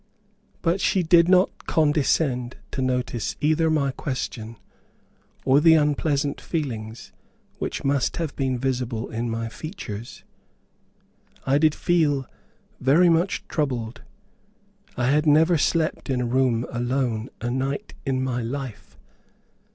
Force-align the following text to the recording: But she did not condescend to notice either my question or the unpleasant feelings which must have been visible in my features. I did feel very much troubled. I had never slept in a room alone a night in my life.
But 0.63 0.81
she 0.81 1.03
did 1.03 1.29
not 1.29 1.67
condescend 1.67 2.57
to 2.71 2.81
notice 2.81 3.35
either 3.39 3.69
my 3.69 3.91
question 3.91 4.57
or 5.45 5.59
the 5.61 5.75
unpleasant 5.75 6.41
feelings 6.41 7.11
which 7.59 7.83
must 7.83 8.17
have 8.17 8.35
been 8.35 8.57
visible 8.57 9.11
in 9.11 9.29
my 9.29 9.47
features. 9.47 10.23
I 11.45 11.59
did 11.59 11.75
feel 11.75 12.25
very 12.79 13.09
much 13.09 13.47
troubled. 13.47 14.01
I 14.97 15.05
had 15.11 15.27
never 15.27 15.55
slept 15.55 16.09
in 16.09 16.19
a 16.19 16.25
room 16.25 16.65
alone 16.71 17.29
a 17.39 17.51
night 17.51 17.93
in 18.03 18.23
my 18.23 18.41
life. 18.41 18.97